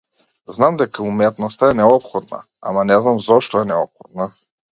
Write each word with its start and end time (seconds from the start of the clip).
Знам 0.55 0.77
дека 0.81 1.03
уметноста 1.09 1.69
е 1.73 1.75
неопходна, 1.81 2.39
ама 2.71 2.85
не 2.93 2.99
знам 3.05 3.23
зошто 3.29 3.63
е 3.67 3.71
неопходна. 3.75 4.29